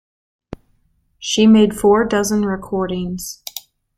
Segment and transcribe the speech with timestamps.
[1.19, 3.43] She made four dozen recordings.